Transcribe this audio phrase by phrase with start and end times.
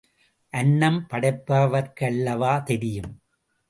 [0.53, 3.11] அன்னம் படைப்பவர்க்கல்லவா தெரியும்.